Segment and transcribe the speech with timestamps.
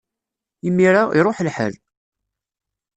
[0.67, 1.73] Imir-a, iṛuḥ lḥal!